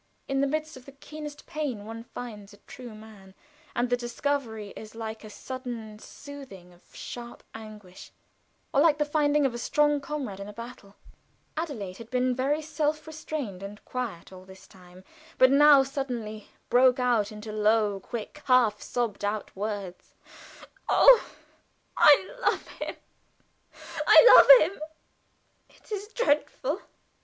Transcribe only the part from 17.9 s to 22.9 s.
quick, half sobbed out words: "Oh, I love